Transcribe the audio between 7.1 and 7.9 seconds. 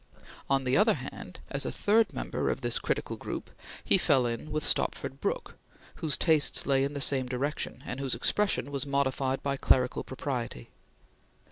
direction,